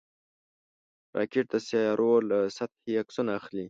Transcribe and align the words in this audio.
راکټ 1.17 1.45
د 1.51 1.55
سیارویو 1.67 2.27
له 2.29 2.37
سطحې 2.57 2.91
عکسونه 3.01 3.31
اخلي 3.39 3.59